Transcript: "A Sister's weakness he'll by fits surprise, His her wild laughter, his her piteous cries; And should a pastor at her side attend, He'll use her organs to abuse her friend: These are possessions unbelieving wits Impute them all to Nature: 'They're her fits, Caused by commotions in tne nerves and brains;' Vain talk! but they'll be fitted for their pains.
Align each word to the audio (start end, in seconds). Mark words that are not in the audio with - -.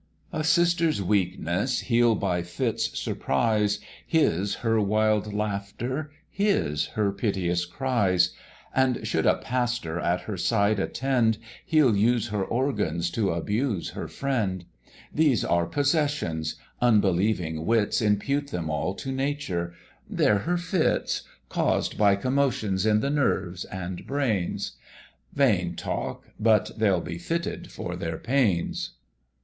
"A 0.33 0.43
Sister's 0.43 0.99
weakness 0.99 1.81
he'll 1.81 2.15
by 2.15 2.41
fits 2.41 2.99
surprise, 2.99 3.77
His 4.07 4.55
her 4.65 4.81
wild 4.81 5.31
laughter, 5.31 6.09
his 6.27 6.87
her 6.97 7.11
piteous 7.11 7.65
cries; 7.67 8.33
And 8.73 9.05
should 9.07 9.27
a 9.27 9.37
pastor 9.37 9.99
at 9.99 10.21
her 10.21 10.37
side 10.37 10.79
attend, 10.79 11.37
He'll 11.67 11.95
use 11.95 12.29
her 12.29 12.43
organs 12.43 13.11
to 13.11 13.29
abuse 13.29 13.91
her 13.91 14.07
friend: 14.07 14.65
These 15.13 15.45
are 15.45 15.67
possessions 15.67 16.55
unbelieving 16.81 17.67
wits 17.67 18.01
Impute 18.01 18.47
them 18.47 18.71
all 18.71 18.95
to 18.95 19.11
Nature: 19.11 19.75
'They're 20.09 20.39
her 20.39 20.57
fits, 20.57 21.21
Caused 21.47 21.95
by 21.99 22.15
commotions 22.15 22.87
in 22.87 23.01
tne 23.01 23.13
nerves 23.17 23.65
and 23.65 24.07
brains;' 24.07 24.77
Vain 25.33 25.75
talk! 25.75 26.23
but 26.39 26.71
they'll 26.79 27.01
be 27.01 27.19
fitted 27.19 27.71
for 27.71 27.95
their 27.95 28.17
pains. 28.17 28.93